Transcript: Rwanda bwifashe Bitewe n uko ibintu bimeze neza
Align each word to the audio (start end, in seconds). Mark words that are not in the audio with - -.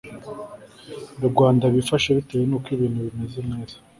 Rwanda 1.27 1.63
bwifashe 1.71 2.09
Bitewe 2.17 2.43
n 2.47 2.53
uko 2.57 2.67
ibintu 2.75 2.99
bimeze 3.07 3.39
neza 3.51 3.75